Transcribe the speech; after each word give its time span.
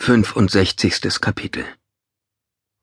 65. 0.00 1.20
Kapitel 1.20 1.66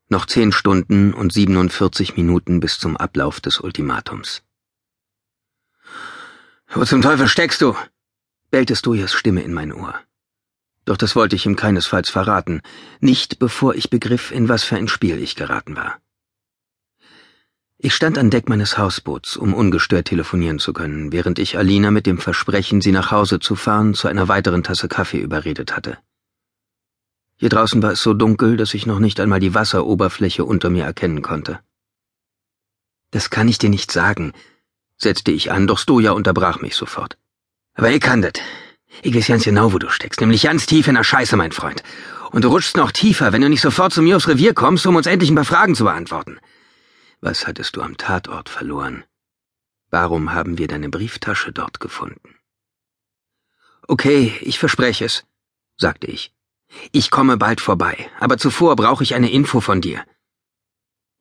Noch 0.08 0.26
zehn 0.26 0.52
Stunden 0.52 1.12
und 1.12 1.32
47 1.32 2.16
Minuten 2.16 2.60
bis 2.60 2.78
zum 2.78 2.96
Ablauf 2.96 3.40
des 3.40 3.58
Ultimatums. 3.58 4.42
Wo 6.68 6.84
zum 6.84 7.02
Teufel 7.02 7.26
steckst 7.26 7.62
du? 7.62 7.74
bellte 8.50 8.76
Stojas 8.76 9.12
Stimme 9.12 9.42
in 9.42 9.54
mein 9.54 9.72
Ohr. 9.72 9.98
Doch 10.84 10.96
das 10.96 11.16
wollte 11.16 11.34
ich 11.34 11.46
ihm 11.46 11.56
keinesfalls 11.56 12.10
verraten, 12.10 12.60
nicht 13.00 13.40
bevor 13.40 13.74
ich 13.74 13.90
begriff, 13.90 14.30
in 14.30 14.48
was 14.48 14.62
für 14.62 14.76
ein 14.76 14.86
Spiel 14.86 15.18
ich 15.20 15.34
geraten 15.34 15.74
war. 15.74 15.98
Ich 17.78 17.94
stand 17.94 18.18
an 18.18 18.30
Deck 18.30 18.48
meines 18.48 18.78
Hausboots, 18.78 19.36
um 19.36 19.52
ungestört 19.52 20.06
telefonieren 20.06 20.60
zu 20.60 20.72
können, 20.72 21.10
während 21.10 21.40
ich 21.40 21.58
Alina 21.58 21.90
mit 21.90 22.06
dem 22.06 22.18
Versprechen, 22.18 22.82
sie 22.82 22.92
nach 22.92 23.10
Hause 23.10 23.40
zu 23.40 23.56
fahren, 23.56 23.94
zu 23.94 24.06
einer 24.06 24.28
weiteren 24.28 24.62
Tasse 24.62 24.86
Kaffee 24.86 25.18
überredet 25.18 25.74
hatte. 25.74 25.98
Hier 27.38 27.50
draußen 27.50 27.82
war 27.82 27.92
es 27.92 28.02
so 28.02 28.14
dunkel, 28.14 28.56
dass 28.56 28.72
ich 28.72 28.86
noch 28.86 28.98
nicht 28.98 29.20
einmal 29.20 29.40
die 29.40 29.54
Wasseroberfläche 29.54 30.44
unter 30.44 30.70
mir 30.70 30.84
erkennen 30.84 31.20
konnte. 31.20 31.60
Das 33.10 33.28
kann 33.28 33.48
ich 33.48 33.58
dir 33.58 33.68
nicht 33.68 33.92
sagen, 33.92 34.32
setzte 34.96 35.32
ich 35.32 35.52
an, 35.52 35.66
doch 35.66 35.78
Stoja 35.78 36.12
unterbrach 36.12 36.60
mich 36.60 36.74
sofort. 36.74 37.18
Aber 37.74 37.90
ich 37.90 38.00
kann 38.00 38.22
das. 38.22 38.32
Ich 39.02 39.14
weiß 39.14 39.26
ganz 39.26 39.44
genau, 39.44 39.74
wo 39.74 39.78
du 39.78 39.90
steckst, 39.90 40.20
nämlich 40.20 40.42
ganz 40.42 40.64
tief 40.64 40.88
in 40.88 40.94
der 40.94 41.04
Scheiße, 41.04 41.36
mein 41.36 41.52
Freund. 41.52 41.82
Und 42.30 42.42
du 42.42 42.48
rutschst 42.48 42.76
noch 42.76 42.90
tiefer, 42.90 43.32
wenn 43.32 43.42
du 43.42 43.50
nicht 43.50 43.60
sofort 43.60 43.92
zu 43.92 44.00
mir 44.00 44.16
aufs 44.16 44.28
Revier 44.28 44.54
kommst, 44.54 44.86
um 44.86 44.96
uns 44.96 45.06
endlich 45.06 45.30
ein 45.30 45.36
paar 45.36 45.44
Fragen 45.44 45.74
zu 45.74 45.84
beantworten. 45.84 46.38
Was 47.20 47.46
hattest 47.46 47.76
du 47.76 47.82
am 47.82 47.98
Tatort 47.98 48.48
verloren? 48.48 49.04
Warum 49.90 50.32
haben 50.32 50.58
wir 50.58 50.68
deine 50.68 50.88
Brieftasche 50.88 51.52
dort 51.52 51.80
gefunden? 51.80 52.36
Okay, 53.86 54.34
ich 54.40 54.58
verspreche 54.58 55.04
es, 55.04 55.24
sagte 55.76 56.06
ich. 56.06 56.35
Ich 56.92 57.10
komme 57.10 57.36
bald 57.36 57.60
vorbei, 57.60 58.08
aber 58.18 58.38
zuvor 58.38 58.76
brauche 58.76 59.02
ich 59.02 59.14
eine 59.14 59.30
Info 59.30 59.60
von 59.60 59.80
dir. 59.80 60.04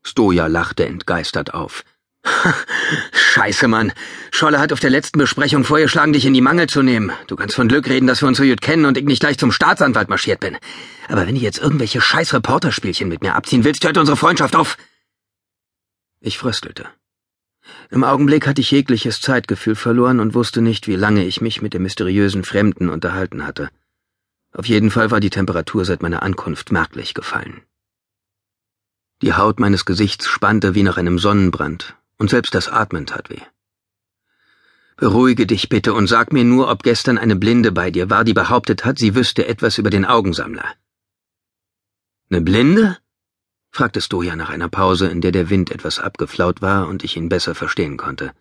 Stoja 0.04 0.48
lachte 0.48 0.86
entgeistert 0.86 1.54
auf. 1.54 1.84
Scheiße, 3.12 3.68
Mann. 3.68 3.92
Scholle 4.32 4.60
hat 4.60 4.74
auf 4.74 4.80
der 4.80 4.90
letzten 4.90 5.20
Besprechung 5.20 5.64
vorgeschlagen, 5.64 6.14
dich 6.14 6.26
in 6.26 6.34
die 6.34 6.42
Mangel 6.42 6.68
zu 6.68 6.82
nehmen. 6.82 7.12
Du 7.28 7.36
kannst 7.36 7.56
von 7.56 7.68
Glück 7.68 7.88
reden, 7.88 8.08
dass 8.08 8.22
wir 8.22 8.28
uns 8.28 8.38
so 8.38 8.44
gut 8.44 8.62
kennen 8.62 8.86
und 8.86 8.98
ich 8.98 9.06
nicht 9.06 9.20
gleich 9.20 9.38
zum 9.38 9.52
Staatsanwalt 9.52 10.10
marschiert 10.10 10.40
bin. 10.40 10.58
Aber 11.08 11.28
wenn 11.28 11.36
du 11.36 11.42
jetzt 11.42 11.60
irgendwelche 11.60 12.02
scheiß 12.02 12.34
Reporterspielchen 12.34 13.10
mit 13.10 13.22
mir 13.22 13.36
abziehen 13.36 13.64
willst, 13.64 13.84
hört 13.84 13.98
unsere 13.98 14.18
Freundschaft 14.18 14.56
auf. 14.56 14.78
Ich 16.20 16.38
fröstelte. 16.38 16.88
Im 17.90 18.04
Augenblick 18.04 18.48
hatte 18.48 18.62
ich 18.62 18.72
jegliches 18.72 19.22
Zeitgefühl 19.22 19.76
verloren 19.76 20.20
und 20.20 20.34
wusste 20.34 20.62
nicht, 20.62 20.88
wie 20.88 20.96
lange 20.96 21.26
ich 21.26 21.42
mich 21.42 21.62
mit 21.62 21.74
dem 21.74 21.84
mysteriösen 21.84 22.44
Fremden 22.44 22.90
unterhalten 22.90 23.46
hatte. 23.46 23.70
Auf 24.56 24.68
jeden 24.68 24.90
Fall 24.90 25.12
war 25.12 25.20
die 25.20 25.30
Temperatur 25.30 25.84
seit 25.84 26.02
meiner 26.02 26.24
Ankunft 26.24 26.72
merklich 26.72 27.14
gefallen. 27.14 27.62
Die 29.22 29.34
Haut 29.34 29.60
meines 29.60 29.84
Gesichts 29.84 30.28
spannte 30.28 30.76
wie 30.76 30.84
nach 30.84 30.98
einem 30.98 31.20
Sonnenbrand, 31.20 31.96
und 32.18 32.30
selbst 32.30 32.56
das 32.56 32.70
Atmen 32.70 33.06
tat 33.06 33.30
weh. 33.30 33.42
Beruhige 34.96 35.46
dich 35.46 35.68
bitte 35.68 35.94
und 35.94 36.08
sag 36.08 36.32
mir 36.32 36.46
nur, 36.46 36.70
ob 36.70 36.84
gestern 36.84 37.18
eine 37.18 37.36
Blinde 37.36 37.74
bei 37.74 37.92
dir 37.92 38.10
war, 38.10 38.24
die 38.24 38.34
behauptet 38.34 38.86
hat, 38.86 38.98
sie 38.98 39.14
wüsste 39.14 39.46
etwas 39.46 39.78
über 39.78 39.90
den 39.90 40.06
Augensammler. 40.06 40.74
Ne 42.30 42.40
Blinde? 42.40 42.98
fragte 43.72 44.00
Stoja 44.00 44.38
nach 44.38 44.50
einer 44.50 44.70
Pause, 44.70 45.10
in 45.10 45.20
der 45.20 45.34
der 45.34 45.50
Wind 45.50 45.70
etwas 45.70 46.00
abgeflaut 46.00 46.62
war 46.62 46.88
und 46.88 47.04
ich 47.04 47.18
ihn 47.18 47.28
besser 47.28 47.56
verstehen 47.56 47.98
konnte. 47.98 48.32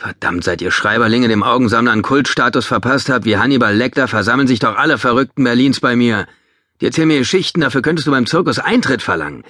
Verdammt, 0.00 0.44
seit 0.44 0.62
ihr 0.62 0.70
Schreiberlinge 0.70 1.28
dem 1.28 1.42
Augensammler 1.42 1.92
einen 1.92 2.00
Kultstatus 2.00 2.64
verpasst 2.64 3.10
habt, 3.10 3.26
wie 3.26 3.36
Hannibal 3.36 3.76
Lecter, 3.76 4.08
versammeln 4.08 4.48
sich 4.48 4.58
doch 4.58 4.76
alle 4.76 4.96
Verrückten 4.96 5.44
Berlins 5.44 5.78
bei 5.78 5.94
mir. 5.94 6.26
Die 6.80 6.86
erzählen 6.86 7.06
mir 7.06 7.18
Geschichten, 7.18 7.60
dafür 7.60 7.82
könntest 7.82 8.06
du 8.06 8.10
beim 8.10 8.24
Zirkus 8.24 8.58
Eintritt 8.58 9.02
verlangen. 9.02 9.44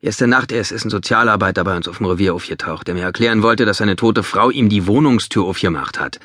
Gestern 0.00 0.30
Nacht 0.30 0.52
erst 0.52 0.70
ist 0.70 0.84
ein 0.84 0.90
Sozialarbeiter 0.90 1.64
bei 1.64 1.76
uns 1.76 1.88
auf 1.88 1.96
dem 1.96 2.06
Revier 2.06 2.34
aufgetaucht, 2.34 2.86
der 2.86 2.94
mir 2.94 3.02
erklären 3.02 3.42
wollte, 3.42 3.64
dass 3.64 3.78
seine 3.78 3.96
tote 3.96 4.22
Frau 4.22 4.48
ihm 4.50 4.68
die 4.68 4.86
Wohnungstür 4.86 5.42
aufgemacht 5.42 5.98
hat. 5.98 6.20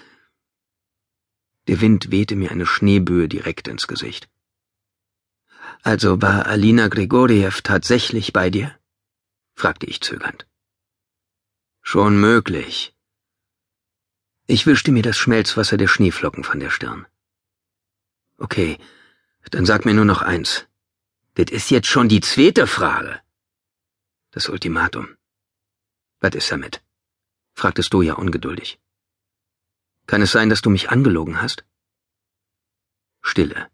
Der 1.68 1.82
Wind 1.82 2.12
wehte 2.12 2.36
mir 2.36 2.52
eine 2.52 2.68
Schneeböe 2.68 3.28
direkt 3.28 3.68
ins 3.68 3.88
Gesicht. 3.88 4.30
Also 5.82 6.22
war 6.22 6.46
Alina 6.46 6.88
Grigoriev 6.88 7.64
tatsächlich 7.64 8.32
bei 8.32 8.52
dir? 8.52 8.76
fragte 9.56 9.88
ich 9.88 10.02
zögernd. 10.02 10.46
Schon 11.82 12.22
möglich, 12.22 12.93
ich 14.46 14.66
wischte 14.66 14.92
mir 14.92 15.04
das 15.04 15.18
Schmelzwasser 15.18 15.78
der 15.78 15.88
Schneeflocken 15.88 16.44
von 16.44 16.60
der 16.60 16.70
Stirn. 16.70 17.06
Okay, 18.38 18.78
dann 19.52 19.66
sag 19.66 19.86
mir 19.86 19.94
nur 19.94 20.06
noch 20.06 20.22
eins. 20.22 20.66
Das 21.36 21.52
ist 21.52 21.72
jetzt 21.72 21.88
schon 21.88 22.10
die 22.10 22.22
zweite 22.22 22.68
Frage. 22.68 23.22
Das 24.32 24.50
Ultimatum. 24.50 25.16
Was 26.20 26.36
ist 26.36 26.52
damit? 26.52 26.84
fragte 27.54 27.84
Stoja 27.84 28.16
ungeduldig. 28.16 28.80
Kann 30.08 30.22
es 30.22 30.32
sein, 30.32 30.50
dass 30.50 30.62
du 30.62 30.70
mich 30.70 30.90
angelogen 30.90 31.42
hast? 31.42 31.64
Stille. 33.22 33.70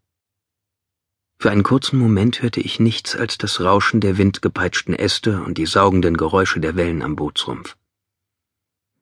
Für 1.39 1.49
einen 1.51 1.63
kurzen 1.63 1.97
Moment 1.97 2.41
hörte 2.41 2.59
ich 2.59 2.79
nichts 2.79 3.15
als 3.15 3.37
das 3.37 3.61
Rauschen 3.61 4.01
der 4.01 4.17
windgepeitschten 4.17 4.93
Äste 4.93 5.41
und 5.41 5.57
die 5.57 5.65
saugenden 5.65 6.17
Geräusche 6.17 6.59
der 6.59 6.75
Wellen 6.75 7.01
am 7.01 7.15
Bootsrumpf. 7.15 7.77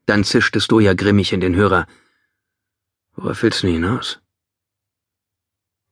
Dann 0.08 0.24
zischte 0.24 0.62
Stoja 0.62 0.94
grimmig 0.94 1.34
in 1.34 1.42
den 1.42 1.54
Hörer. 1.56 1.86
Worauf 3.16 3.44
willst 3.44 3.64
du 3.64 3.68
hinaus? 3.68 4.20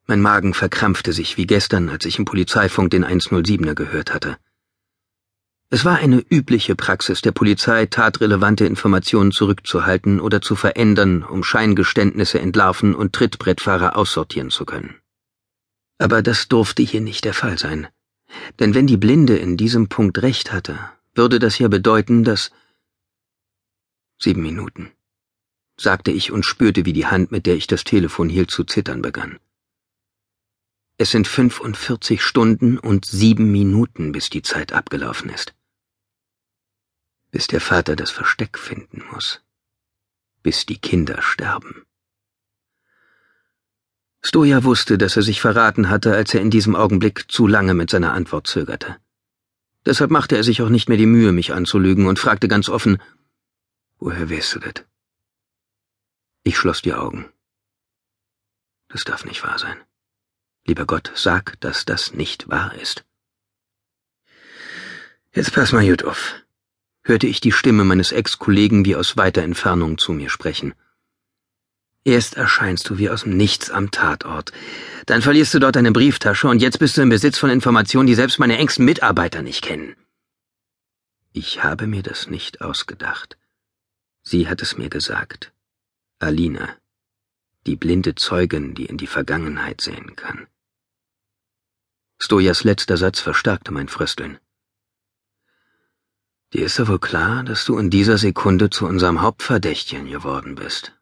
Mein 0.07 0.21
Magen 0.21 0.53
verkrampfte 0.53 1.11
sich 1.11 1.35
wie 1.35 1.45
gestern, 1.45 1.89
als 1.89 2.05
ich 2.05 2.17
im 2.17 2.23
Polizeifunk 2.23 2.91
den 2.91 3.03
107er 3.03 3.75
gehört 3.75 4.13
hatte. 4.13 4.37
Es 5.69 5.83
war 5.83 5.97
eine 5.97 6.23
übliche 6.29 6.75
Praxis 6.75 7.21
der 7.21 7.33
Polizei, 7.33 7.87
tatrelevante 7.87 8.65
Informationen 8.65 9.33
zurückzuhalten 9.33 10.21
oder 10.21 10.39
zu 10.39 10.55
verändern, 10.55 11.23
um 11.23 11.43
Scheingeständnisse 11.43 12.39
entlarven 12.39 12.95
und 12.95 13.11
Trittbrettfahrer 13.13 13.97
aussortieren 13.97 14.49
zu 14.49 14.63
können. 14.63 14.95
Aber 15.97 16.21
das 16.21 16.47
durfte 16.47 16.83
hier 16.83 17.01
nicht 17.01 17.25
der 17.25 17.33
Fall 17.33 17.57
sein. 17.57 17.89
Denn 18.59 18.75
wenn 18.75 18.87
die 18.87 18.97
Blinde 18.97 19.35
in 19.35 19.57
diesem 19.57 19.89
Punkt 19.89 20.21
recht 20.21 20.53
hatte, 20.53 20.79
würde 21.15 21.39
das 21.39 21.59
ja 21.59 21.67
bedeuten, 21.67 22.23
dass 22.23 22.51
Sieben 24.17 24.41
Minuten, 24.41 24.91
sagte 25.77 26.11
ich 26.11 26.31
und 26.31 26.45
spürte, 26.45 26.85
wie 26.85 26.93
die 26.93 27.05
Hand, 27.05 27.31
mit 27.31 27.45
der 27.45 27.55
ich 27.55 27.67
das 27.67 27.83
Telefon 27.83 28.29
hielt, 28.29 28.51
zu 28.51 28.63
zittern 28.63 29.01
begann. 29.01 29.39
Es 30.97 31.11
sind 31.11 31.27
45 31.27 32.21
Stunden 32.21 32.77
und 32.77 33.05
sieben 33.05 33.51
Minuten, 33.51 34.13
bis 34.13 34.29
die 34.29 34.41
Zeit 34.41 34.71
abgelaufen 34.71 35.29
ist. 35.29 35.53
Bis 37.31 37.47
der 37.47 37.59
Vater 37.59 37.97
das 37.97 38.11
Versteck 38.11 38.57
finden 38.57 39.03
muss. 39.11 39.41
Bis 40.41 40.65
die 40.65 40.77
Kinder 40.77 41.21
sterben. 41.21 41.85
Stoja 44.21 44.63
wusste, 44.63 44.97
dass 44.97 45.17
er 45.17 45.21
sich 45.21 45.41
verraten 45.41 45.89
hatte, 45.89 46.13
als 46.13 46.33
er 46.33 46.41
in 46.41 46.49
diesem 46.49 46.75
Augenblick 46.75 47.29
zu 47.29 47.45
lange 47.45 47.73
mit 47.73 47.89
seiner 47.89 48.13
Antwort 48.13 48.47
zögerte. 48.47 48.95
Deshalb 49.85 50.09
machte 50.09 50.37
er 50.37 50.43
sich 50.43 50.61
auch 50.61 50.69
nicht 50.69 50.87
mehr 50.87 50.97
die 50.97 51.05
Mühe, 51.05 51.33
mich 51.33 51.53
anzulügen 51.53 52.07
und 52.07 52.17
fragte 52.17 52.47
ganz 52.47 52.69
offen, 52.69 52.99
Woher 53.97 54.29
weißt 54.29 54.55
du 54.55 54.59
das? 54.59 54.85
Ich 56.43 56.57
schloss 56.57 56.81
die 56.81 56.93
Augen. 56.93 57.31
Das 58.89 59.03
darf 59.03 59.25
nicht 59.25 59.43
wahr 59.43 59.57
sein. 59.57 59.77
Lieber 60.65 60.85
Gott, 60.85 61.11
sag, 61.15 61.59
dass 61.59 61.85
das 61.85 62.13
nicht 62.13 62.49
wahr 62.49 62.75
ist. 62.75 63.05
Jetzt 65.33 65.53
pass 65.53 65.71
mal 65.73 65.85
gut 65.85 66.03
auf, 66.03 66.35
hörte 67.03 67.27
ich 67.27 67.41
die 67.41 67.51
Stimme 67.51 67.83
meines 67.83 68.11
Ex-Kollegen 68.11 68.85
wie 68.85 68.95
aus 68.95 69.17
weiter 69.17 69.43
Entfernung 69.43 69.97
zu 69.97 70.13
mir 70.13 70.29
sprechen. 70.29 70.73
Erst 72.03 72.35
erscheinst 72.35 72.89
du 72.89 72.97
wie 72.97 73.09
aus 73.09 73.23
dem 73.23 73.35
Nichts 73.35 73.69
am 73.69 73.91
Tatort, 73.91 74.51
dann 75.07 75.21
verlierst 75.21 75.53
du 75.53 75.59
dort 75.59 75.75
deine 75.75 75.91
Brieftasche 75.91 76.47
und 76.47 76.61
jetzt 76.61 76.79
bist 76.79 76.97
du 76.97 77.01
im 77.01 77.09
Besitz 77.09 77.37
von 77.37 77.49
Informationen, 77.49 78.07
die 78.07 78.15
selbst 78.15 78.39
meine 78.39 78.57
engsten 78.57 78.85
Mitarbeiter 78.85 79.41
nicht 79.41 79.63
kennen. 79.63 79.95
Ich 81.33 81.63
habe 81.63 81.87
mir 81.87 82.03
das 82.03 82.27
nicht 82.27 82.61
ausgedacht. 82.61 83.37
Sie 84.27 84.47
hat 84.49 84.61
es 84.61 84.77
mir 84.77 84.89
gesagt. 84.89 85.53
Alina, 86.19 86.75
die 87.67 87.75
blinde 87.75 88.15
Zeugin, 88.15 88.73
die 88.73 88.85
in 88.85 88.97
die 88.97 89.07
Vergangenheit 89.07 89.81
sehen 89.81 90.15
kann. 90.15 90.47
Stojas 92.19 92.63
letzter 92.63 92.97
Satz 92.97 93.19
verstärkte 93.19 93.71
mein 93.71 93.87
Frösteln. 93.87 94.39
Dir 96.53 96.65
ist 96.65 96.79
ja 96.79 96.87
wohl 96.87 96.99
klar, 96.99 97.43
dass 97.43 97.65
du 97.65 97.77
in 97.77 97.89
dieser 97.89 98.17
Sekunde 98.17 98.69
zu 98.69 98.87
unserem 98.87 99.21
Hauptverdächtigen 99.21 100.09
geworden 100.09 100.55
bist. 100.55 100.93